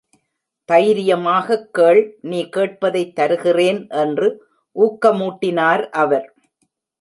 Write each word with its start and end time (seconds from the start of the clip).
தைரியமாகக் 0.71 1.73
கேள், 1.73 2.17
நீ 2.21 2.49
கேட்பதைத் 2.55 3.13
தருகிறேன் 3.13 3.87
என்று 3.89 4.45
ஊக்கமூட்டினார் 4.75 5.89
அவர். 5.89 6.33